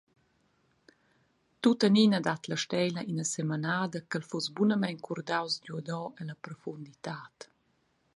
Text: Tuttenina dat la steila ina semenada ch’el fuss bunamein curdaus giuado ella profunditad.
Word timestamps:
Tuttenina 1.65 2.19
dat 2.27 2.43
la 2.51 2.57
steila 2.63 3.01
ina 3.11 3.25
semenada 3.33 3.99
ch’el 4.09 4.23
fuss 4.29 4.47
bunamein 4.55 4.99
curdaus 5.05 5.53
giuado 5.65 6.01
ella 6.21 6.35
profunditad. 6.45 7.35